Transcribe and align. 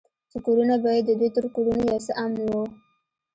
چې 0.31 0.37
کورونه 0.45 0.75
به 0.83 0.89
يې 0.95 1.01
د 1.05 1.09
دوى 1.19 1.29
تر 1.35 1.45
کورونو 1.55 1.81
يو 1.91 1.99
څه 2.05 2.11
امن 2.23 2.41
وو. 2.51 2.63